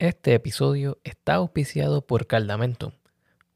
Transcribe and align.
Este 0.00 0.32
episodio 0.32 1.00
está 1.02 1.34
auspiciado 1.34 2.06
por 2.06 2.28
Caldamentum, 2.28 2.92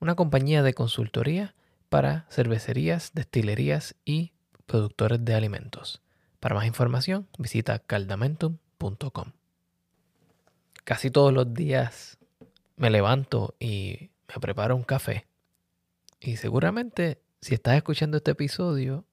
una 0.01 0.17
compañía 0.17 0.65
de 0.65 0.75
consultoría 0.75 1.55
para 1.89 2.27
cervecerías, 2.31 3.13
destilerías 3.15 3.95
y 4.05 4.33
productores 4.67 5.25
de 5.25 5.35
alimentos. 5.35 6.03
Para 6.41 6.57
más 6.57 6.67
información, 6.67 7.29
visita 7.39 7.79
caldamentum.com. 7.79 9.31
Casi 10.83 11.13
todos 11.13 11.33
los 11.33 11.55
días 11.55 12.19
me 12.75 12.91
levanto 12.91 13.55
y 13.61 14.11
me 14.27 14.41
preparo 14.41 14.75
un 14.75 14.83
café. 14.83 15.29
Y 16.19 16.39
seguramente 16.39 17.23
si 17.41 17.55
estás 17.55 17.77
escuchando 17.77 18.17
este 18.17 18.33
episodio, 18.33 19.05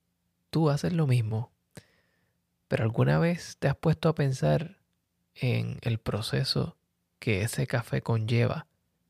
tú 0.50 0.72
haces 0.72 0.94
lo 0.94 1.06
mismo. 1.06 1.52
Pero 2.68 2.86
alguna 2.86 3.20
vez 3.20 3.58
te 3.60 3.68
has 3.68 3.76
puesto 3.76 4.10
a 4.10 4.16
pensar 4.16 4.80
en 5.36 5.78
el 5.84 6.00
proceso 6.00 6.76
que 7.30 7.44
ese 7.44 7.68
café 7.68 8.02
conlleva 8.02 8.66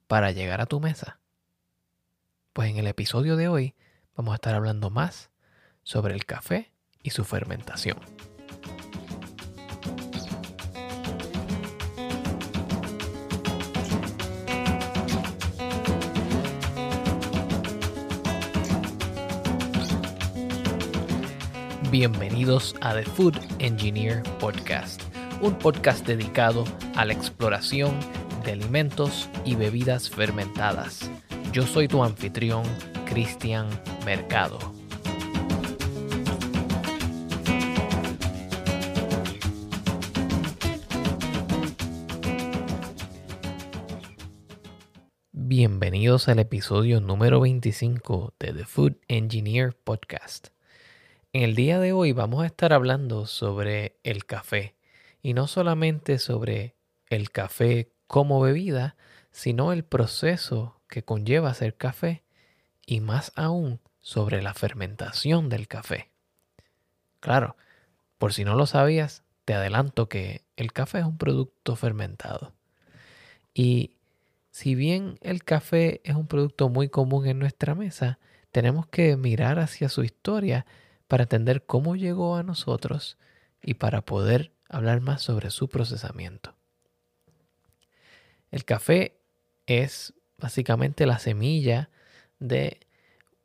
para 0.08 0.34
llegar 0.34 0.60
a 0.60 0.66
tu 0.66 0.82
mesa? 0.82 1.22
Pues 2.52 2.70
en 2.70 2.76
el 2.76 2.88
episodio 2.88 3.38
de 3.38 3.48
hoy 3.48 3.76
vamos 4.14 4.34
a 4.34 4.36
estar 4.36 4.56
hablando 4.56 4.90
más 4.90 5.30
sobre 5.84 6.16
el 6.16 6.26
café 6.26 6.70
y 7.02 7.12
su 7.12 7.24
fermentación. 7.24 7.98
Bienvenidos 21.90 22.76
a 22.82 22.96
The 22.96 23.06
Food 23.06 23.38
Engineer 23.60 24.24
Podcast, 24.42 25.09
un 25.42 25.58
podcast 25.58 26.06
dedicado 26.06 26.66
a 26.96 27.06
la 27.06 27.14
exploración 27.14 27.98
de 28.44 28.52
alimentos 28.52 29.30
y 29.46 29.56
bebidas 29.56 30.10
fermentadas. 30.10 31.10
Yo 31.54 31.66
soy 31.66 31.88
tu 31.88 32.04
anfitrión, 32.04 32.64
Cristian 33.06 33.70
Mercado. 34.06 34.60
Bienvenidos 45.32 46.28
al 46.28 46.40
episodio 46.40 47.00
número 47.00 47.40
25 47.40 48.34
de 48.40 48.54
The 48.54 48.66
Food 48.66 48.98
Engineer 49.08 49.74
Podcast. 49.74 50.50
En 51.32 51.44
el 51.44 51.56
día 51.56 51.80
de 51.80 51.94
hoy 51.94 52.12
vamos 52.12 52.44
a 52.44 52.46
estar 52.46 52.74
hablando 52.74 53.26
sobre 53.26 53.96
el 54.04 54.26
café 54.26 54.76
y 55.22 55.34
no 55.34 55.48
solamente 55.48 56.20
sobre 56.20 56.76
el 57.08 57.32
café 57.32 57.92
como 58.08 58.40
bebida, 58.40 58.96
sino 59.32 59.74
el 59.74 59.84
proceso 59.84 60.82
que 60.88 61.04
conlleva 61.04 61.50
hacer 61.50 61.76
café 61.76 62.24
y 62.86 63.02
más 63.02 63.32
aún 63.36 63.80
sobre 64.02 64.42
la 64.42 64.54
fermentación 64.54 65.50
del 65.50 65.68
café. 65.68 66.10
Claro, 67.20 67.56
por 68.18 68.34
si 68.34 68.44
no 68.44 68.56
lo 68.56 68.66
sabías, 68.66 69.24
te 69.46 69.54
adelanto 69.54 70.10
que 70.10 70.46
el 70.56 70.74
café 70.74 71.00
es 71.00 71.06
un 71.06 71.18
producto 71.18 71.76
fermentado. 71.76 72.54
Y 73.54 73.96
si 74.52 74.76
bien 74.76 75.18
el 75.22 75.44
café 75.44 76.02
es 76.04 76.16
un 76.16 76.28
producto 76.28 76.70
muy 76.70 76.90
común 76.90 77.28
en 77.28 77.40
nuestra 77.40 77.76
mesa, 77.76 78.20
tenemos 78.52 78.88
que 78.88 79.16
mirar 79.18 79.60
hacia 79.60 79.90
su 79.90 80.04
historia 80.04 80.66
para 81.08 81.24
entender 81.24 81.66
cómo 81.66 81.96
llegó 81.96 82.36
a 82.36 82.44
nosotros 82.44 83.18
y 83.62 83.76
para 83.76 84.02
poder 84.02 84.52
hablar 84.70 85.02
más 85.02 85.22
sobre 85.22 85.50
su 85.50 85.68
procesamiento. 85.68 86.56
El 88.52 88.66
café 88.66 89.20
es 89.66 90.14
básicamente 90.38 91.06
la 91.06 91.20
semilla 91.20 91.90
de 92.40 92.80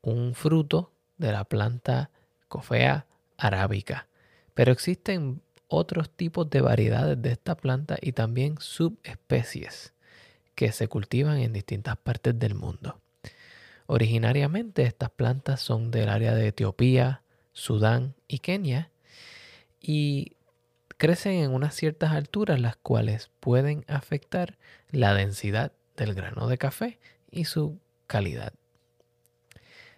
un 0.00 0.34
fruto 0.34 0.92
de 1.18 1.32
la 1.32 1.44
planta 1.44 2.10
Coffea 2.48 3.06
arábica, 3.36 4.06
pero 4.54 4.70
existen 4.70 5.42
otros 5.68 6.10
tipos 6.10 6.48
de 6.50 6.60
variedades 6.60 7.20
de 7.20 7.32
esta 7.32 7.56
planta 7.56 7.96
y 8.00 8.12
también 8.12 8.56
subespecies 8.60 9.92
que 10.54 10.70
se 10.72 10.88
cultivan 10.88 11.38
en 11.38 11.52
distintas 11.52 11.96
partes 11.96 12.38
del 12.38 12.54
mundo. 12.54 13.00
Originariamente 13.86 14.82
estas 14.82 15.10
plantas 15.10 15.60
son 15.60 15.90
del 15.90 16.08
área 16.08 16.34
de 16.34 16.48
Etiopía, 16.48 17.22
Sudán 17.52 18.14
y 18.28 18.38
Kenia 18.38 18.90
y 19.80 20.36
crecen 20.96 21.34
en 21.34 21.52
unas 21.52 21.74
ciertas 21.74 22.12
alturas 22.12 22.60
las 22.60 22.76
cuales 22.76 23.30
pueden 23.40 23.84
afectar 23.88 24.56
la 24.90 25.14
densidad 25.14 25.72
del 25.96 26.14
grano 26.14 26.48
de 26.48 26.58
café 26.58 26.98
y 27.30 27.44
su 27.44 27.78
calidad. 28.06 28.52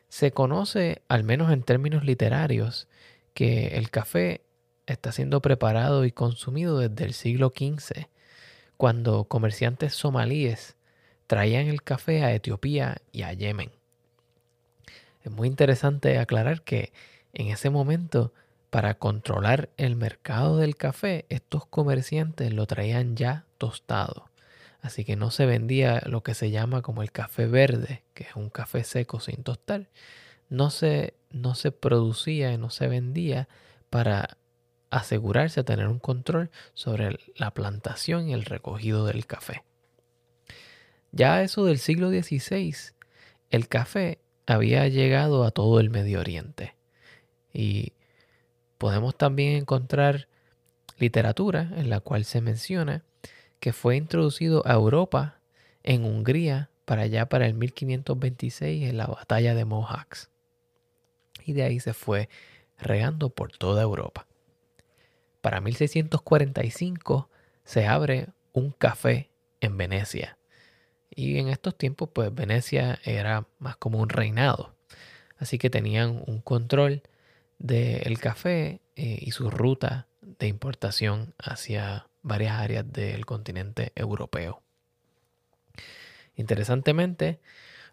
Se 0.09 0.31
conoce, 0.33 1.03
al 1.09 1.25
menos 1.25 1.53
en 1.53 1.63
términos 1.63 2.05
literarios, 2.05 2.89
que 3.35 3.77
el 3.77 3.91
café 3.91 4.43
está 4.87 5.13
siendo 5.13 5.43
preparado 5.43 6.05
y 6.05 6.13
consumido 6.13 6.79
desde 6.79 7.05
el 7.05 7.13
siglo 7.13 7.53
XV, 7.55 8.07
cuando 8.77 9.25
comerciantes 9.25 9.95
somalíes 9.95 10.77
traían 11.27 11.67
el 11.67 11.83
café 11.83 12.23
a 12.23 12.33
Etiopía 12.33 12.99
y 13.13 13.23
a 13.23 13.33
Yemen. 13.33 13.73
Es 15.23 15.33
muy 15.33 15.49
interesante 15.49 16.19
aclarar 16.19 16.63
que 16.63 16.93
en 17.33 17.49
ese 17.49 17.69
momento, 17.69 18.33
para 18.77 18.99
controlar 18.99 19.71
el 19.79 19.97
mercado 19.97 20.59
del 20.59 20.77
café, 20.77 21.25
estos 21.31 21.65
comerciantes 21.65 22.53
lo 22.53 22.67
traían 22.67 23.17
ya 23.17 23.47
tostado. 23.57 24.29
Así 24.83 25.03
que 25.07 25.17
no 25.17 25.31
se 25.31 25.47
vendía 25.47 26.03
lo 26.05 26.23
que 26.23 26.35
se 26.35 26.51
llama 26.51 26.83
como 26.83 27.01
el 27.01 27.11
café 27.11 27.47
verde, 27.47 28.03
que 28.13 28.25
es 28.25 28.37
un 28.37 28.51
café 28.51 28.85
seco 28.85 29.19
sin 29.19 29.43
tostar. 29.45 29.89
No 30.51 30.69
se, 30.69 31.15
no 31.31 31.55
se 31.55 31.73
producía 31.73 32.53
y 32.53 32.59
no 32.59 32.69
se 32.69 32.87
vendía 32.87 33.49
para 33.89 34.37
asegurarse 34.91 35.61
de 35.61 35.65
tener 35.65 35.89
un 35.89 35.99
control 35.99 36.51
sobre 36.75 37.19
la 37.35 37.53
plantación 37.53 38.29
y 38.29 38.35
el 38.35 38.45
recogido 38.45 39.07
del 39.07 39.25
café. 39.25 39.63
Ya 41.13 41.43
eso 41.43 41.65
del 41.65 41.79
siglo 41.79 42.11
XVI, 42.11 42.77
el 43.49 43.69
café 43.69 44.19
había 44.45 44.87
llegado 44.89 45.45
a 45.45 45.51
todo 45.51 45.81
el 45.81 45.89
Medio 45.89 46.21
Oriente. 46.21 46.77
Y 47.55 47.95
podemos 48.79 49.17
también 49.17 49.57
encontrar 49.57 50.29
literatura 50.99 51.71
en 51.77 51.91
la 51.91 52.01
cual 52.01 52.25
se 52.25 52.41
menciona 52.41 53.03
que 53.61 53.73
fue 53.73 53.97
introducido 53.97 54.63
a 54.67 54.75
Europa 54.75 55.41
en 55.83 56.05
Hungría 56.05 56.71
para 56.85 57.03
allá 57.03 57.27
para 57.29 57.47
el 57.47 57.55
1526 57.55 58.89
en 58.89 58.97
la 58.97 59.07
batalla 59.07 59.55
de 59.55 59.65
Mohacs. 59.65 60.31
Y 61.45 61.53
de 61.53 61.65
ahí 61.65 61.81
se 61.81 61.95
fue 61.95 62.29
regando 62.79 63.31
por 63.31 63.53
toda 63.53 63.83
Europa. 63.83 64.27
Para 65.41 65.61
1645 65.61 67.31
se 67.65 67.87
abre 67.87 68.29
un 68.53 68.73
café 68.73 69.31
en 69.61 69.77
Venecia. 69.77 70.39
Y 71.11 71.39
en 71.39 71.49
estos 71.49 71.77
tiempos, 71.77 72.11
pues 72.13 72.35
Venecia 72.35 72.99
era 73.05 73.47
más 73.59 73.77
como 73.77 74.01
un 74.01 74.09
reinado. 74.09 74.75
Así 75.39 75.59
que 75.59 75.71
tenían 75.71 76.23
un 76.27 76.41
control 76.41 77.03
del 77.59 78.19
café 78.19 78.81
eh, 78.97 79.19
y 79.21 79.31
su 79.31 79.51
ruta 79.51 80.07
de 80.21 80.49
importación 80.49 81.35
hacia 81.39 82.09
varias 82.23 82.59
áreas 82.59 82.93
del 82.93 83.25
continente 83.25 83.93
europeo. 83.95 84.63
Interesantemente, 86.35 87.41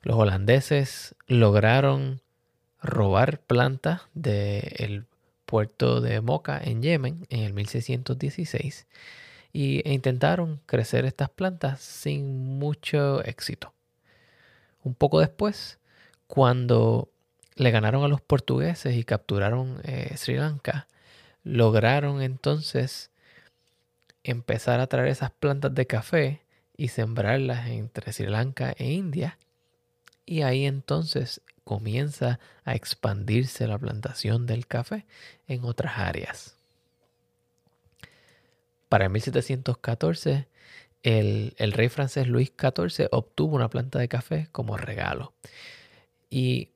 los 0.01 0.17
holandeses 0.17 1.15
lograron 1.27 2.21
robar 2.81 3.39
plantas 3.39 4.01
del 4.13 5.05
puerto 5.45 6.01
de 6.01 6.19
Moca 6.19 6.59
en 6.61 6.81
Yemen 6.81 7.25
en 7.29 7.41
el 7.41 7.53
1616 7.53 8.87
y, 9.53 9.87
e 9.87 9.93
intentaron 9.93 10.59
crecer 10.65 11.05
estas 11.05 11.29
plantas 11.29 11.79
sin 11.79 12.57
mucho 12.59 13.23
éxito. 13.23 13.73
Un 14.83 14.95
poco 14.95 15.21
después, 15.21 15.79
cuando 16.27 17.12
le 17.55 17.71
ganaron 17.71 18.03
a 18.03 18.07
los 18.07 18.21
portugueses 18.21 18.95
y 18.95 19.03
capturaron 19.03 19.79
eh, 19.83 20.13
Sri 20.17 20.35
Lanka, 20.35 20.87
lograron 21.43 22.21
entonces 22.21 23.11
empezar 24.23 24.79
a 24.79 24.87
traer 24.87 25.09
esas 25.09 25.31
plantas 25.31 25.73
de 25.75 25.85
café 25.85 26.41
y 26.75 26.87
sembrarlas 26.87 27.67
entre 27.67 28.11
Sri 28.11 28.27
Lanka 28.27 28.73
e 28.77 28.91
India. 28.91 29.37
Y 30.25 30.41
ahí 30.41 30.65
entonces 30.65 31.41
comienza 31.63 32.39
a 32.63 32.75
expandirse 32.75 33.67
la 33.67 33.77
plantación 33.77 34.45
del 34.45 34.67
café 34.67 35.05
en 35.47 35.63
otras 35.65 35.97
áreas. 35.97 36.57
Para 38.89 39.09
1714, 39.09 40.47
el, 41.03 41.53
el 41.57 41.71
rey 41.73 41.89
francés 41.89 42.27
Luis 42.27 42.53
XIV 42.57 43.07
obtuvo 43.11 43.55
una 43.55 43.69
planta 43.69 43.99
de 43.99 44.07
café 44.07 44.47
como 44.51 44.77
regalo. 44.77 45.33
Y 46.29 46.72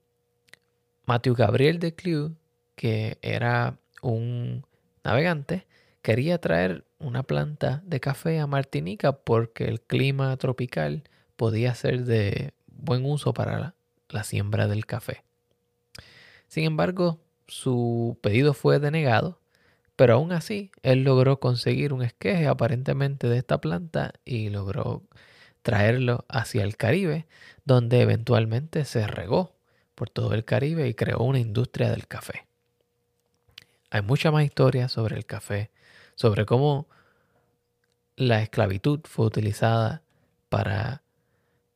Matthew 1.07 1.35
Gabriel 1.35 1.79
de 1.79 1.95
Clue, 1.95 2.35
que 2.75 3.17
era 3.21 3.79
un 4.01 4.65
navegante, 5.05 5.65
quería 6.01 6.39
traer 6.39 6.85
una 6.99 7.23
planta 7.23 7.81
de 7.85 8.01
café 8.01 8.39
a 8.39 8.47
Martinica 8.47 9.13
porque 9.13 9.65
el 9.65 9.79
clima 9.79 10.35
tropical 10.35 11.03
podía 11.37 11.73
ser 11.75 12.03
de 12.03 12.53
buen 12.67 13.05
uso 13.05 13.33
para 13.33 13.73
la, 14.09 14.23
siembra 14.23 14.67
del 14.67 14.85
café. 14.85 15.23
Sin 16.49 16.65
embargo, 16.65 17.21
su 17.47 18.17
pedido 18.21 18.53
fue 18.53 18.79
denegado, 18.79 19.39
pero 19.95 20.15
aún 20.15 20.33
así 20.33 20.71
él 20.83 21.03
logró 21.03 21.39
conseguir 21.39 21.93
un 21.93 22.03
esqueje 22.03 22.47
aparentemente 22.47 23.27
de 23.27 23.37
esta 23.37 23.61
planta 23.61 24.11
y 24.25 24.49
logró 24.49 25.03
traerlo 25.61 26.25
hacia 26.27 26.63
el 26.63 26.75
Caribe, 26.75 27.27
donde 27.63 28.01
eventualmente 28.01 28.83
se 28.83 29.07
regó 29.07 29.56
por 29.97 30.11
todo 30.11 30.35
el 30.35 30.45
Caribe 30.45 30.87
y 30.87 30.93
creó 30.93 31.23
una 31.23 31.39
industria 31.39 31.89
del 31.89 32.07
café. 32.07 32.45
Hay 33.89 34.03
mucha 34.03 34.29
más 34.29 34.45
historia 34.45 34.89
sobre 34.89 35.17
el 35.17 35.25
café, 35.25 35.71
sobre 36.13 36.45
cómo 36.45 36.87
la 38.15 38.43
esclavitud 38.43 38.99
fue 39.05 39.25
utilizada 39.25 40.03
para 40.49 41.01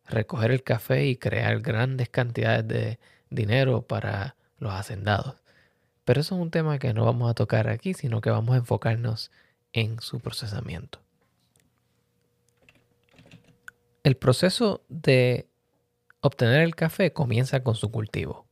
recoger 0.05 0.51
el 0.51 0.61
café 0.61 1.07
y 1.07 1.15
crear 1.15 1.61
grandes 1.61 2.09
cantidades 2.09 2.67
de 2.67 2.99
dinero 3.31 3.81
para 3.87 4.35
los 4.59 4.71
hacendados. 4.71 5.41
Pero 6.05 6.21
eso 6.21 6.35
es 6.35 6.41
un 6.41 6.51
tema 6.51 6.77
que 6.77 6.93
no 6.93 7.05
vamos 7.05 7.27
a 7.27 7.33
tocar 7.33 7.69
aquí, 7.69 7.95
sino 7.95 8.21
que 8.21 8.29
vamos 8.29 8.53
a 8.53 8.59
enfocarnos 8.59 9.31
en 9.73 9.99
su 9.99 10.19
procesamiento. 10.19 10.99
El 14.03 14.15
proceso 14.15 14.83
de 14.89 15.47
obtener 16.21 16.61
el 16.61 16.75
café 16.75 17.11
comienza 17.13 17.63
con 17.63 17.75
su 17.75 17.91
cultivo. 17.91 18.45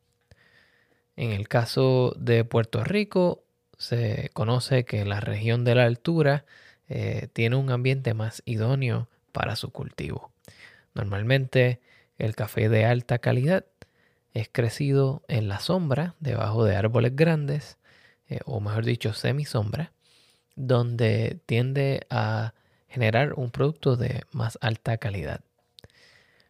En 1.15 1.31
el 1.31 1.47
caso 1.47 2.13
de 2.17 2.45
Puerto 2.45 2.83
Rico, 2.83 3.43
se 3.77 4.29
conoce 4.33 4.85
que 4.85 5.05
la 5.05 5.19
región 5.19 5.63
de 5.63 5.75
la 5.75 5.85
altura 5.85 6.45
eh, 6.89 7.27
tiene 7.33 7.55
un 7.55 7.71
ambiente 7.71 8.13
más 8.13 8.41
idóneo 8.45 9.07
para 9.31 9.55
su 9.55 9.71
cultivo. 9.71 10.31
Normalmente 10.93 11.79
el 12.17 12.35
café 12.35 12.67
de 12.67 12.85
alta 12.85 13.19
calidad 13.19 13.65
es 14.33 14.49
crecido 14.51 15.23
en 15.27 15.47
la 15.47 15.59
sombra, 15.59 16.15
debajo 16.19 16.65
de 16.65 16.75
árboles 16.75 17.15
grandes, 17.15 17.77
eh, 18.27 18.39
o 18.45 18.59
mejor 18.59 18.85
dicho, 18.85 19.13
semisombra, 19.13 19.91
donde 20.55 21.39
tiende 21.45 22.05
a 22.09 22.53
generar 22.87 23.33
un 23.33 23.51
producto 23.51 23.95
de 23.95 24.23
más 24.31 24.57
alta 24.61 24.97
calidad. 24.97 25.41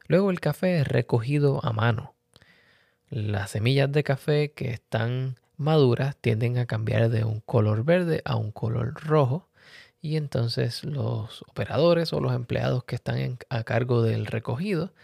Luego 0.10 0.32
el 0.32 0.40
café 0.40 0.80
es 0.80 0.88
recogido 0.88 1.64
a 1.64 1.72
mano. 1.72 2.16
Las 3.12 3.52
semillas 3.52 3.92
de 3.92 4.04
café 4.04 4.54
que 4.54 4.72
están 4.72 5.36
maduras 5.56 6.18
tienden 6.18 6.58
a 6.58 6.66
cambiar 6.66 7.10
de 7.10 7.24
un 7.26 7.42
color 7.42 7.84
verde 7.84 8.24
a 8.26 8.36
un 8.36 8.52
color 8.52 8.96
rojo 8.96 9.50
y 10.02 10.18
entonces 10.18 10.84
los 10.84 11.44
operadores 11.44 12.12
o 12.12 12.22
los 12.22 12.34
empleados 12.34 12.86
que 12.86 12.96
están 12.96 13.38
a 13.50 13.64
cargo 13.64 14.02
del 14.02 14.26
recogido 14.26 14.96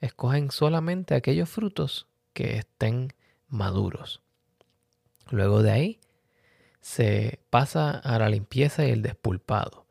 escogen 0.00 0.50
solamente 0.50 1.14
aquellos 1.14 1.50
frutos 1.50 2.06
que 2.32 2.56
estén 2.56 3.12
maduros. 3.48 4.22
Luego 5.30 5.62
de 5.62 5.72
ahí 5.72 6.00
se 6.80 7.38
pasa 7.50 7.90
a 7.90 8.18
la 8.18 8.30
limpieza 8.30 8.86
y 8.86 8.92
el 8.92 9.02
despulpado. 9.02 9.84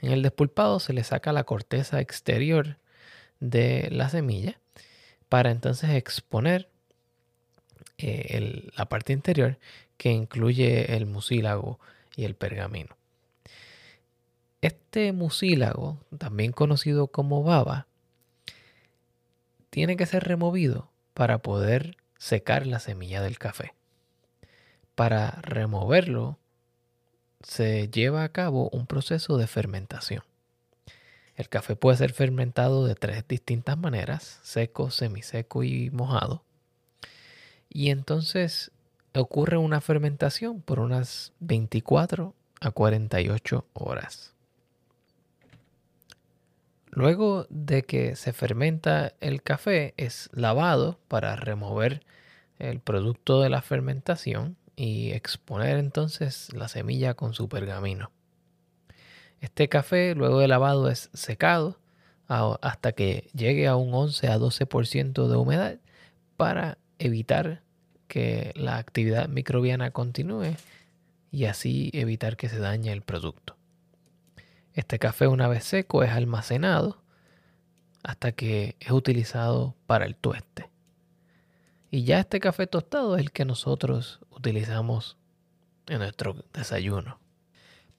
En 0.00 0.12
el 0.12 0.22
despulpado 0.22 0.78
se 0.78 0.92
le 0.92 1.02
saca 1.02 1.32
la 1.32 1.42
corteza 1.42 2.00
exterior 2.00 2.76
de 3.42 3.88
la 3.90 4.08
semilla 4.08 4.60
para 5.28 5.50
entonces 5.50 5.90
exponer 5.90 6.68
eh, 7.98 8.70
la 8.76 8.86
parte 8.86 9.12
interior 9.12 9.58
que 9.96 10.10
incluye 10.12 10.94
el 10.96 11.06
mucílago 11.06 11.80
y 12.16 12.24
el 12.24 12.36
pergamino. 12.36 12.96
Este 14.60 15.12
mucílago, 15.12 15.98
también 16.18 16.52
conocido 16.52 17.08
como 17.08 17.42
baba, 17.42 17.88
tiene 19.70 19.96
que 19.96 20.06
ser 20.06 20.22
removido 20.22 20.90
para 21.12 21.38
poder 21.38 21.96
secar 22.18 22.68
la 22.68 22.78
semilla 22.78 23.22
del 23.22 23.38
café. 23.38 23.74
Para 24.94 25.30
removerlo 25.42 26.38
se 27.42 27.88
lleva 27.88 28.22
a 28.22 28.28
cabo 28.28 28.68
un 28.70 28.86
proceso 28.86 29.36
de 29.36 29.48
fermentación. 29.48 30.22
El 31.42 31.48
café 31.48 31.74
puede 31.74 31.96
ser 31.96 32.12
fermentado 32.12 32.86
de 32.86 32.94
tres 32.94 33.26
distintas 33.26 33.76
maneras, 33.76 34.38
seco, 34.44 34.92
semiseco 34.92 35.64
y 35.64 35.90
mojado. 35.90 36.44
Y 37.68 37.90
entonces 37.90 38.70
ocurre 39.12 39.56
una 39.56 39.80
fermentación 39.80 40.62
por 40.62 40.78
unas 40.78 41.32
24 41.40 42.32
a 42.60 42.70
48 42.70 43.66
horas. 43.72 44.36
Luego 46.92 47.48
de 47.50 47.82
que 47.82 48.14
se 48.14 48.32
fermenta 48.32 49.12
el 49.18 49.42
café 49.42 49.94
es 49.96 50.30
lavado 50.32 51.00
para 51.08 51.34
remover 51.34 52.04
el 52.60 52.78
producto 52.78 53.40
de 53.40 53.50
la 53.50 53.62
fermentación 53.62 54.56
y 54.76 55.10
exponer 55.10 55.78
entonces 55.78 56.52
la 56.54 56.68
semilla 56.68 57.14
con 57.14 57.34
su 57.34 57.48
pergamino. 57.48 58.12
Este 59.42 59.68
café 59.68 60.14
luego 60.14 60.38
de 60.38 60.46
lavado 60.46 60.88
es 60.88 61.10
secado 61.14 61.80
hasta 62.28 62.92
que 62.92 63.28
llegue 63.34 63.66
a 63.66 63.74
un 63.74 63.92
11 63.92 64.28
a 64.28 64.38
12% 64.38 65.26
de 65.26 65.36
humedad 65.36 65.78
para 66.36 66.78
evitar 67.00 67.60
que 68.06 68.52
la 68.54 68.78
actividad 68.78 69.28
microbiana 69.28 69.90
continúe 69.90 70.54
y 71.32 71.46
así 71.46 71.90
evitar 71.92 72.36
que 72.36 72.48
se 72.48 72.60
dañe 72.60 72.92
el 72.92 73.02
producto. 73.02 73.56
Este 74.74 75.00
café 75.00 75.26
una 75.26 75.48
vez 75.48 75.64
seco 75.64 76.04
es 76.04 76.12
almacenado 76.12 77.02
hasta 78.04 78.30
que 78.30 78.76
es 78.78 78.92
utilizado 78.92 79.74
para 79.88 80.06
el 80.06 80.14
tueste. 80.14 80.70
Y 81.90 82.04
ya 82.04 82.20
este 82.20 82.38
café 82.38 82.68
tostado 82.68 83.16
es 83.16 83.22
el 83.22 83.32
que 83.32 83.44
nosotros 83.44 84.20
utilizamos 84.30 85.18
en 85.88 85.98
nuestro 85.98 86.36
desayuno. 86.54 87.21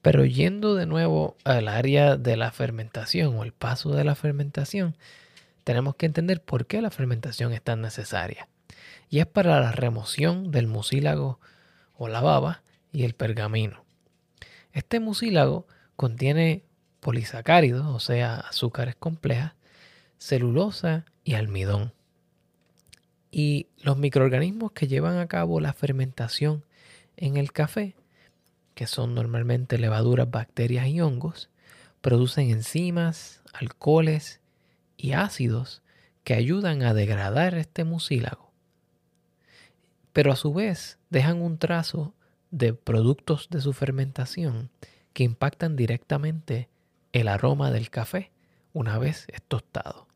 Pero 0.04 0.26
yendo 0.26 0.74
de 0.74 0.84
nuevo 0.84 1.34
al 1.44 1.66
área 1.66 2.18
de 2.18 2.36
la 2.36 2.50
fermentación 2.50 3.38
o 3.38 3.42
el 3.42 3.54
paso 3.54 3.94
de 3.94 4.04
la 4.04 4.14
fermentación, 4.14 4.98
tenemos 5.64 5.96
que 5.96 6.04
entender 6.04 6.42
por 6.42 6.66
qué 6.66 6.82
la 6.82 6.90
fermentación 6.90 7.54
es 7.54 7.62
tan 7.62 7.80
necesaria. 7.80 8.46
Y 9.08 9.20
es 9.20 9.26
para 9.26 9.58
la 9.60 9.72
remoción 9.72 10.50
del 10.50 10.66
mucílago 10.66 11.40
o 11.96 12.08
la 12.08 12.20
baba 12.20 12.62
y 12.92 13.04
el 13.04 13.14
pergamino. 13.14 13.82
Este 14.74 15.00
mucílago 15.00 15.66
contiene 15.96 16.64
polisacáridos, 17.00 17.86
o 17.86 17.98
sea, 17.98 18.36
azúcares 18.40 18.96
complejas, 18.96 19.54
celulosa 20.18 21.06
y 21.24 21.32
almidón. 21.32 21.94
Y 23.30 23.68
los 23.78 23.96
microorganismos 23.96 24.72
que 24.72 24.86
llevan 24.86 25.16
a 25.16 25.28
cabo 25.28 25.60
la 25.60 25.72
fermentación 25.72 26.62
en 27.16 27.38
el 27.38 27.52
café, 27.52 27.94
que 28.74 28.86
son 28.86 29.14
normalmente 29.14 29.78
levaduras, 29.78 30.30
bacterias 30.30 30.88
y 30.88 31.00
hongos, 31.00 31.50
producen 32.00 32.50
enzimas, 32.50 33.42
alcoholes 33.52 34.40
y 34.96 35.12
ácidos 35.12 35.82
que 36.24 36.34
ayudan 36.34 36.82
a 36.82 36.94
degradar 36.94 37.54
este 37.54 37.84
mucílago. 37.84 38.52
Pero 40.12 40.32
a 40.32 40.36
su 40.36 40.52
vez 40.52 40.98
dejan 41.10 41.40
un 41.40 41.58
trazo 41.58 42.14
de 42.50 42.72
productos 42.72 43.48
de 43.50 43.60
su 43.60 43.72
fermentación 43.72 44.70
que 45.12 45.24
impactan 45.24 45.76
directamente 45.76 46.68
el 47.12 47.28
aroma 47.28 47.70
del 47.70 47.90
café 47.90 48.30
una 48.72 48.98
vez 48.98 49.26
es 49.28 49.42
tostado. 49.42 50.08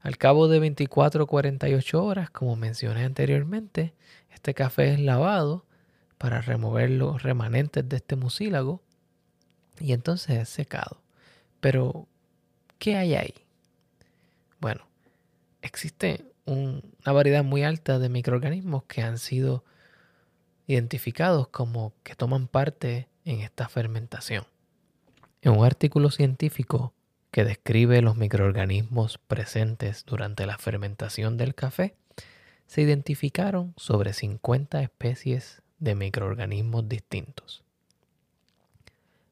Al 0.00 0.16
cabo 0.16 0.48
de 0.48 0.60
24 0.60 1.24
o 1.24 1.26
48 1.26 2.04
horas, 2.04 2.30
como 2.30 2.56
mencioné 2.56 3.04
anteriormente, 3.04 3.94
este 4.30 4.54
café 4.54 4.92
es 4.92 5.00
lavado 5.00 5.66
para 6.18 6.40
remover 6.40 6.90
los 6.90 7.22
remanentes 7.22 7.88
de 7.88 7.96
este 7.96 8.16
mucílago 8.16 8.82
y 9.80 9.92
entonces 9.92 10.38
es 10.38 10.48
secado. 10.48 11.00
Pero, 11.60 12.06
¿qué 12.78 12.96
hay 12.96 13.14
ahí? 13.14 13.34
Bueno, 14.60 14.86
existe 15.62 16.24
una 16.44 17.12
variedad 17.12 17.44
muy 17.44 17.62
alta 17.62 17.98
de 17.98 18.08
microorganismos 18.08 18.84
que 18.84 19.02
han 19.02 19.18
sido 19.18 19.64
identificados 20.66 21.48
como 21.48 21.94
que 22.02 22.14
toman 22.14 22.48
parte 22.48 23.08
en 23.24 23.40
esta 23.40 23.68
fermentación. 23.68 24.46
En 25.42 25.52
un 25.52 25.64
artículo 25.64 26.10
científico 26.10 26.94
que 27.30 27.44
describe 27.44 28.02
los 28.02 28.16
microorganismos 28.16 29.18
presentes 29.18 30.04
durante 30.04 30.46
la 30.46 30.58
fermentación 30.58 31.36
del 31.36 31.54
café, 31.54 31.94
se 32.66 32.82
identificaron 32.82 33.74
sobre 33.76 34.12
50 34.12 34.82
especies 34.82 35.62
de 35.78 35.94
microorganismos 35.94 36.88
distintos. 36.88 37.62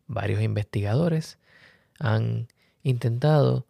Varios 0.06 0.42
investigadores 0.42 1.38
han 1.98 2.48
intentado 2.82 3.66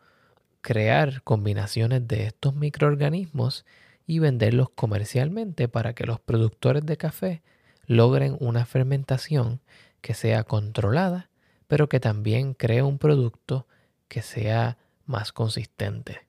crear 0.61 1.23
combinaciones 1.23 2.07
de 2.07 2.27
estos 2.27 2.55
microorganismos 2.55 3.65
y 4.07 4.19
venderlos 4.19 4.71
comercialmente 4.71 5.69
para 5.69 5.95
que 5.95 6.05
los 6.05 6.21
productores 6.21 6.85
de 6.85 6.97
café 6.97 7.43
logren 7.87 8.37
una 8.41 8.67
fermentación 8.67 9.61
que 10.01 10.15
sea 10.15 10.45
controlada 10.45 11.31
pero 11.67 11.89
que 11.89 12.01
también 12.01 12.55
cree 12.55 12.83
un 12.83 12.99
producto 12.99 13.67
que 14.09 14.23
sea 14.23 14.79
más 15.05 15.33
consistente. 15.33 16.27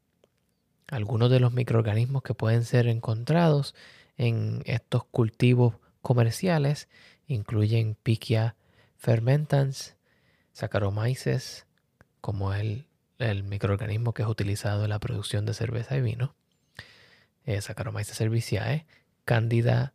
Algunos 0.88 1.30
de 1.30 1.40
los 1.40 1.54
microorganismos 1.54 2.24
que 2.24 2.34
pueden 2.34 2.64
ser 2.64 2.88
encontrados 2.88 3.76
en 4.18 4.62
estos 4.66 5.04
cultivos 5.04 5.76
comerciales 6.08 6.88
incluyen 7.28 7.98
Pichia 8.02 8.56
fermentans, 8.96 9.98
Saccharomyces, 10.54 11.66
como 12.22 12.54
el, 12.54 12.88
el 13.20 13.44
microorganismo 13.44 14.14
que 14.14 14.22
es 14.22 14.30
utilizado 14.30 14.86
en 14.86 14.92
la 14.92 15.00
producción 15.00 15.46
de 15.46 15.54
cerveza 15.54 15.98
y 15.98 16.02
vino, 16.02 16.34
eh, 17.44 17.60
Saccharomyces 17.60 18.18
cerevisiae, 18.18 18.86
Candida 19.26 19.92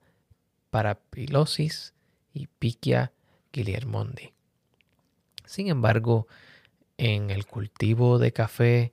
parapilosis 0.68 1.94
y 2.34 2.48
Pichia 2.58 3.12
guillermondi. 3.50 4.34
Sin 5.46 5.68
embargo, 5.68 6.26
en 6.98 7.30
el 7.30 7.46
cultivo 7.46 8.18
de 8.18 8.34
café 8.34 8.92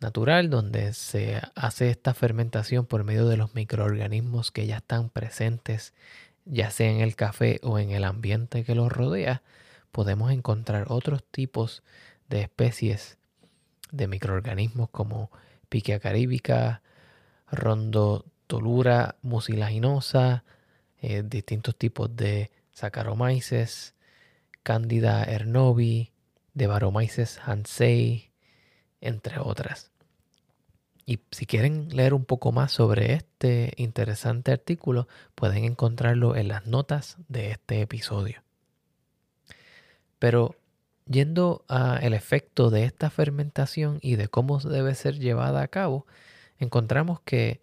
natural, 0.00 0.50
donde 0.50 0.94
se 0.94 1.40
hace 1.54 1.90
esta 1.90 2.12
fermentación 2.12 2.86
por 2.86 3.04
medio 3.04 3.28
de 3.28 3.36
los 3.36 3.54
microorganismos 3.54 4.50
que 4.50 4.66
ya 4.66 4.78
están 4.78 5.10
presentes, 5.10 5.94
ya 6.46 6.70
sea 6.70 6.90
en 6.90 7.00
el 7.00 7.16
café 7.16 7.60
o 7.62 7.78
en 7.78 7.90
el 7.90 8.04
ambiente 8.04 8.64
que 8.64 8.74
los 8.74 8.90
rodea, 8.90 9.42
podemos 9.92 10.32
encontrar 10.32 10.86
otros 10.88 11.22
tipos 11.24 11.82
de 12.28 12.40
especies 12.42 13.18
de 13.90 14.08
microorganismos 14.08 14.90
como 14.90 15.30
Piquia 15.68 16.00
caríbica, 16.00 16.82
Rondotolura 17.50 19.16
mucilaginosa, 19.22 20.44
eh, 20.98 21.22
distintos 21.24 21.76
tipos 21.76 22.14
de 22.14 22.50
Saccharomyces, 22.72 23.94
Candida 24.62 25.24
ernobi, 25.24 26.12
de 26.54 26.66
Baromyces 26.66 27.38
hansei, 27.44 28.32
entre 29.00 29.38
otras. 29.38 29.95
Y 31.06 31.20
si 31.30 31.46
quieren 31.46 31.88
leer 31.90 32.14
un 32.14 32.24
poco 32.24 32.50
más 32.50 32.72
sobre 32.72 33.14
este 33.14 33.72
interesante 33.76 34.50
artículo, 34.50 35.06
pueden 35.36 35.64
encontrarlo 35.64 36.34
en 36.34 36.48
las 36.48 36.66
notas 36.66 37.16
de 37.28 37.52
este 37.52 37.80
episodio. 37.80 38.42
Pero 40.18 40.56
yendo 41.06 41.64
al 41.68 42.12
efecto 42.12 42.70
de 42.70 42.84
esta 42.84 43.10
fermentación 43.10 44.00
y 44.02 44.16
de 44.16 44.26
cómo 44.26 44.58
debe 44.58 44.96
ser 44.96 45.20
llevada 45.20 45.62
a 45.62 45.68
cabo, 45.68 46.06
encontramos 46.58 47.20
que 47.20 47.60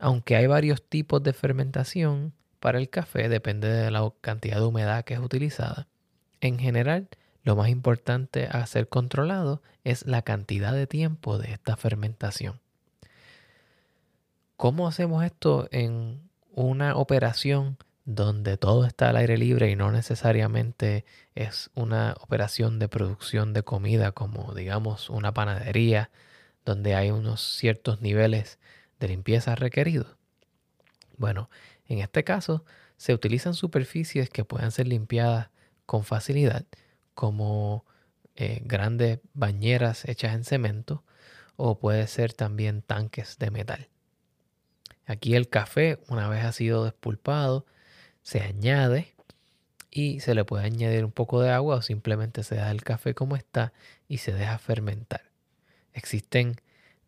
aunque 0.00 0.34
hay 0.34 0.48
varios 0.48 0.82
tipos 0.82 1.22
de 1.22 1.32
fermentación 1.32 2.32
para 2.58 2.78
el 2.78 2.90
café, 2.90 3.28
depende 3.28 3.68
de 3.68 3.90
la 3.92 4.12
cantidad 4.20 4.56
de 4.56 4.66
humedad 4.66 5.04
que 5.04 5.14
es 5.14 5.20
utilizada, 5.20 5.86
en 6.40 6.58
general 6.58 7.08
lo 7.44 7.54
más 7.54 7.68
importante 7.68 8.48
a 8.50 8.66
ser 8.66 8.88
controlado 8.88 9.62
es 9.84 10.06
la 10.06 10.22
cantidad 10.22 10.72
de 10.72 10.86
tiempo 10.86 11.38
de 11.38 11.52
esta 11.52 11.76
fermentación. 11.76 12.63
¿Cómo 14.56 14.86
hacemos 14.86 15.24
esto 15.24 15.68
en 15.72 16.30
una 16.52 16.96
operación 16.96 17.76
donde 18.04 18.56
todo 18.56 18.84
está 18.84 19.10
al 19.10 19.16
aire 19.16 19.36
libre 19.36 19.68
y 19.70 19.76
no 19.76 19.90
necesariamente 19.90 21.04
es 21.34 21.70
una 21.74 22.14
operación 22.20 22.78
de 22.78 22.88
producción 22.88 23.52
de 23.52 23.64
comida 23.64 24.12
como 24.12 24.54
digamos 24.54 25.10
una 25.10 25.34
panadería 25.34 26.10
donde 26.64 26.94
hay 26.94 27.10
unos 27.10 27.42
ciertos 27.42 28.00
niveles 28.00 28.60
de 29.00 29.08
limpieza 29.08 29.56
requeridos? 29.56 30.16
Bueno, 31.16 31.50
en 31.86 31.98
este 31.98 32.22
caso 32.22 32.64
se 32.96 33.12
utilizan 33.12 33.54
superficies 33.54 34.30
que 34.30 34.44
puedan 34.44 34.70
ser 34.70 34.86
limpiadas 34.86 35.50
con 35.84 36.04
facilidad 36.04 36.64
como 37.14 37.84
eh, 38.36 38.60
grandes 38.64 39.18
bañeras 39.32 40.04
hechas 40.04 40.34
en 40.34 40.44
cemento 40.44 41.02
o 41.56 41.78
puede 41.80 42.06
ser 42.06 42.32
también 42.34 42.82
tanques 42.82 43.38
de 43.38 43.50
metal. 43.50 43.88
Aquí 45.06 45.34
el 45.34 45.48
café, 45.48 45.98
una 46.08 46.28
vez 46.28 46.44
ha 46.44 46.52
sido 46.52 46.84
despulpado, 46.84 47.66
se 48.22 48.40
añade 48.40 49.14
y 49.90 50.20
se 50.20 50.34
le 50.34 50.44
puede 50.44 50.64
añadir 50.64 51.04
un 51.04 51.12
poco 51.12 51.40
de 51.40 51.50
agua 51.50 51.76
o 51.76 51.82
simplemente 51.82 52.42
se 52.42 52.56
da 52.56 52.70
el 52.70 52.82
café 52.82 53.14
como 53.14 53.36
está 53.36 53.72
y 54.08 54.18
se 54.18 54.32
deja 54.32 54.58
fermentar. 54.58 55.22
Existen 55.92 56.56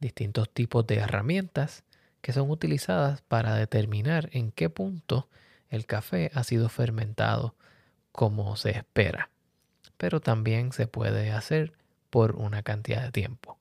distintos 0.01 0.51
tipos 0.51 0.87
de 0.87 0.97
herramientas 0.97 1.85
que 2.21 2.33
son 2.33 2.51
utilizadas 2.51 3.23
para 3.23 3.55
determinar 3.55 4.29
en 4.33 4.53
qué 4.53 4.69
punto 4.69 5.29
el 5.71 5.87
café 5.87 6.31
ha 6.35 6.45
sido 6.45 6.69
fermentado 6.69 7.55
como 8.13 8.57
se 8.57 8.71
espera 8.71 9.31
pero 9.97 10.21
también 10.21 10.73
se 10.73 10.87
puede 10.87 11.33
hacer 11.33 11.73
por 12.11 12.37
una 12.37 12.63
cantidad 12.63 13.03
de 13.03 13.13
tiempo. 13.13 13.59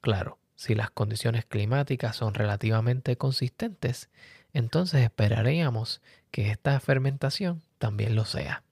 Claro, 0.00 0.38
si 0.56 0.74
las 0.74 0.90
condiciones 0.90 1.44
climáticas 1.44 2.16
son 2.16 2.34
relativamente 2.34 3.16
consistentes, 3.16 4.08
entonces 4.52 5.02
esperaríamos 5.02 6.00
que 6.30 6.50
esta 6.50 6.80
fermentación 6.80 7.62
también 7.78 8.14
lo 8.16 8.24
sea. 8.24 8.62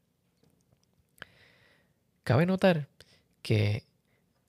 Cabe 2.24 2.46
notar 2.46 2.88
que 3.42 3.84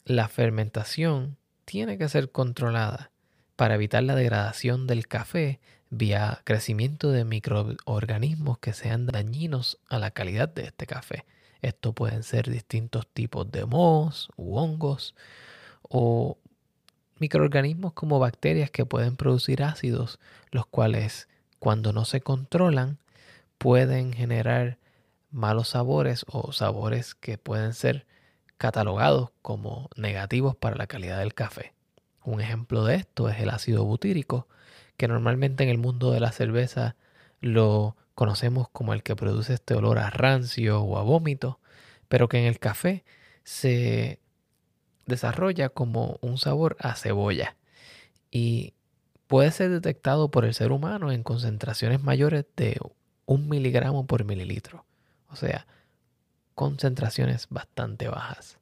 la 0.06 0.30
fermentación 0.30 1.38
tiene 1.66 1.98
que 1.98 2.08
ser 2.08 2.32
controlada 2.32 3.12
para 3.56 3.76
evitar 3.76 4.04
la 4.04 4.16
degradación 4.16 4.88
del 4.88 5.08
café 5.08 5.60
vía 5.90 6.42
crecimiento 6.46 7.12
de 7.12 7.26
microorganismos 7.26 8.60
que 8.60 8.74
sean 8.74 9.06
dañinos 9.06 9.78
a 9.90 10.00
la 10.00 10.12
calidad 10.12 10.50
de 10.50 10.64
este 10.64 10.86
café. 10.86 11.26
Esto 11.62 11.94
pueden 11.94 12.24
ser 12.24 12.50
distintos 12.50 13.08
tipos 13.08 13.52
de 13.52 13.66
mohos 13.66 14.30
u 14.36 14.58
hongos 14.58 15.16
o 15.82 16.38
microorganismos 17.20 17.94
como 17.94 18.20
bacterias 18.20 18.72
que 18.72 18.86
pueden 18.86 19.16
producir 19.16 19.64
ácidos, 19.64 20.20
los 20.52 20.66
cuales 20.66 21.28
cuando 21.60 21.94
no 21.94 22.06
se 22.06 22.22
controlan 22.22 23.00
pueden 23.58 24.14
generar 24.14 24.78
malos 25.32 25.70
sabores 25.70 26.26
o 26.30 26.52
sabores 26.52 27.16
que 27.16 27.38
pueden 27.38 27.74
ser 27.74 28.06
catalogados 28.58 29.32
como 29.42 29.90
negativos 29.96 30.56
para 30.56 30.76
la 30.76 30.88
calidad 30.88 31.20
del 31.20 31.34
café. 31.34 31.74
Un 32.24 32.42
ejemplo 32.42 32.86
de 32.86 32.96
esto 32.96 33.30
es 33.30 33.40
el 33.40 33.50
ácido 33.50 33.84
butírico, 33.86 34.48
que 34.98 35.08
normalmente 35.08 35.64
en 35.64 35.70
el 35.70 35.78
mundo 35.78 36.12
de 36.12 36.20
la 36.20 36.32
cerveza 36.32 36.96
lo 37.42 37.96
conocemos 38.16 38.70
como 38.70 38.94
el 38.94 39.04
que 39.04 39.16
produce 39.16 39.54
este 39.54 39.76
olor 39.76 40.00
a 40.00 40.10
rancio 40.10 40.82
o 40.82 40.98
a 40.98 41.04
vómito, 41.04 41.60
pero 42.08 42.30
que 42.30 42.40
en 42.40 42.46
el 42.46 42.60
café 42.60 43.04
se 43.44 44.20
desarrolla 45.06 45.70
como 45.70 46.18
un 46.22 46.38
sabor 46.38 46.78
a 46.80 46.96
cebolla 46.96 47.56
y 48.32 48.74
puede 49.28 49.52
ser 49.52 49.70
detectado 49.70 50.30
por 50.30 50.46
el 50.46 50.54
ser 50.54 50.72
humano 50.72 51.12
en 51.12 51.24
concentraciones 51.24 52.04
mayores 52.04 52.46
de 52.56 52.80
un 53.26 53.50
miligramo 53.50 54.06
por 54.06 54.24
mililitro, 54.26 54.86
o 55.30 55.36
sea, 55.36 55.68
concentraciones 56.54 57.48
bastante 57.50 58.08
bajas. 58.08 58.60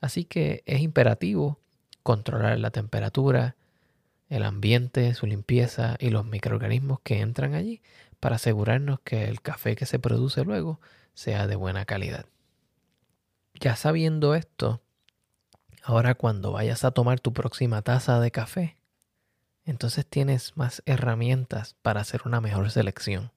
Así 0.00 0.24
que 0.24 0.62
es 0.66 0.80
imperativo 0.80 1.58
controlar 2.02 2.58
la 2.58 2.70
temperatura, 2.70 3.56
el 4.28 4.42
ambiente, 4.42 5.14
su 5.14 5.26
limpieza 5.26 5.96
y 5.98 6.10
los 6.10 6.26
microorganismos 6.26 7.00
que 7.00 7.20
entran 7.20 7.54
allí 7.54 7.80
para 8.20 8.36
asegurarnos 8.36 9.00
que 9.00 9.24
el 9.24 9.40
café 9.40 9.76
que 9.76 9.86
se 9.86 9.98
produce 9.98 10.44
luego 10.44 10.80
sea 11.14 11.46
de 11.46 11.56
buena 11.56 11.84
calidad. 11.84 12.26
Ya 13.60 13.76
sabiendo 13.76 14.34
esto, 14.34 14.82
ahora 15.84 16.14
cuando 16.14 16.52
vayas 16.52 16.82
a 16.84 16.92
tomar 16.92 17.20
tu 17.20 17.32
próxima 17.32 17.82
taza 17.82 18.18
de 18.18 18.30
café, 18.30 18.76
entonces 19.64 20.06
tienes 20.06 20.56
más 20.56 20.82
herramientas 20.86 21.76
para 21.82 22.00
hacer 22.00 22.22
una 22.24 22.40
mejor 22.40 22.70
selección. 22.70 23.32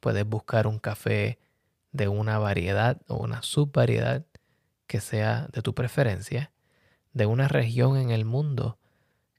Puedes 0.00 0.26
buscar 0.26 0.66
un 0.66 0.78
café 0.78 1.38
de 1.92 2.08
una 2.08 2.38
variedad 2.38 3.00
o 3.08 3.16
una 3.16 3.42
subvariedad 3.42 4.24
que 4.86 5.00
sea 5.00 5.48
de 5.52 5.62
tu 5.62 5.74
preferencia, 5.74 6.50
de 7.12 7.26
una 7.26 7.46
región 7.48 7.96
en 7.96 8.10
el 8.10 8.24
mundo 8.24 8.78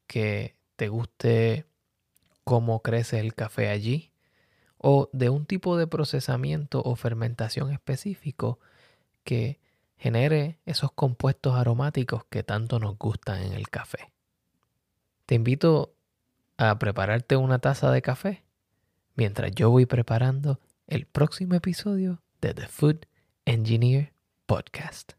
que 0.06 0.56
te 0.76 0.90
guste 0.90 1.66
cómo 2.44 2.82
crece 2.82 3.20
el 3.20 3.34
café 3.34 3.70
allí 3.70 4.12
o 4.78 5.10
de 5.12 5.30
un 5.30 5.46
tipo 5.46 5.76
de 5.76 5.88
procesamiento 5.88 6.82
o 6.84 6.96
fermentación 6.96 7.72
específico 7.72 8.60
que 9.24 9.60
genere 9.98 10.60
esos 10.66 10.92
compuestos 10.92 11.56
aromáticos 11.56 12.26
que 12.26 12.44
tanto 12.44 12.80
nos 12.80 12.98
gustan 12.98 13.42
en 13.42 13.54
el 13.54 13.70
café. 13.70 14.12
Te 15.26 15.36
invito 15.36 15.94
a 16.58 16.80
prepararte 16.80 17.36
una 17.36 17.60
taza 17.60 17.92
de 17.92 18.02
café 18.02 18.44
mientras 19.16 19.52
yo 19.52 19.70
voy 19.70 19.86
preparando 19.86 20.60
el 20.88 21.06
próximo 21.06 21.56
episodio 21.56 22.22
de 22.40 22.54
The 22.54 22.68
Food 22.68 23.06
Engineer 23.46 24.14
Podcast. 24.46 25.14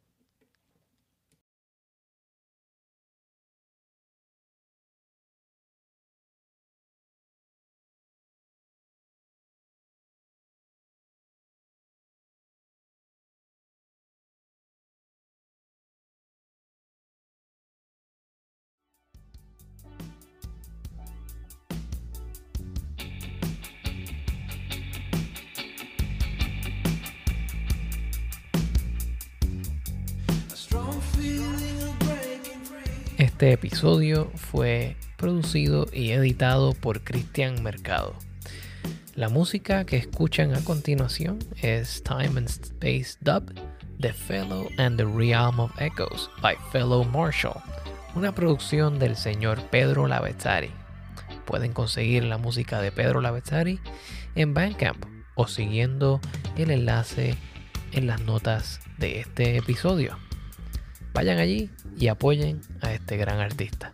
Este 33.19 33.52
episodio 33.52 34.31
fue 34.37 34.97
producido 35.17 35.87
y 35.93 36.12
editado 36.12 36.73
por 36.73 37.02
Cristian 37.02 37.62
Mercado. 37.62 38.14
La 39.17 39.28
música 39.28 39.85
que 39.85 39.97
escuchan 39.97 40.55
a 40.55 40.61
continuación 40.62 41.40
es 41.61 42.02
Time 42.05 42.38
and 42.38 42.49
Space 42.49 43.17
Dub, 43.21 43.52
The 44.00 44.12
Fellow 44.12 44.69
and 44.78 44.97
the 44.97 45.05
Realm 45.05 45.59
of 45.59 45.73
Echoes 45.81 46.31
by 46.40 46.55
Fellow 46.71 47.05
Marshall, 47.05 47.61
una 48.14 48.33
producción 48.33 49.00
del 49.00 49.17
señor 49.17 49.61
Pedro 49.71 50.07
Lavezzari. 50.07 50.71
Pueden 51.45 51.73
conseguir 51.73 52.23
la 52.23 52.38
música 52.38 52.81
de 52.81 52.93
Pedro 52.93 53.21
Lavezzari 53.21 53.81
en 54.37 54.55
Bandcamp 54.55 55.05
o 55.35 55.49
siguiendo 55.49 56.21
el 56.57 56.71
enlace 56.71 57.35
en 57.90 58.07
las 58.07 58.21
notas 58.21 58.81
de 58.99 59.19
este 59.19 59.57
episodio. 59.57 60.27
Vayan 61.19 61.41
allí 61.41 61.69
y 61.99 62.07
apoyen 62.07 62.61
a 62.81 62.93
este 62.93 63.17
gran 63.17 63.41
artista. 63.41 63.91